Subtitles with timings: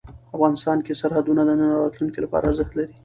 [0.35, 2.91] افغانستان کې سرحدونه د نن او راتلونکي لپاره ارزښت لري.